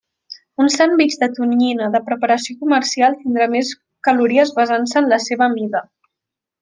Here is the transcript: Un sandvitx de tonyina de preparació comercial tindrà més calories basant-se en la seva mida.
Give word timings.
Un 0.63 0.69
sandvitx 0.75 1.19
de 1.23 1.27
tonyina 1.39 1.89
de 1.95 2.01
preparació 2.07 2.55
comercial 2.63 3.19
tindrà 3.19 3.49
més 3.57 3.71
calories 4.09 4.55
basant-se 4.61 5.01
en 5.03 5.11
la 5.13 5.21
seva 5.27 5.51
mida. 5.59 5.85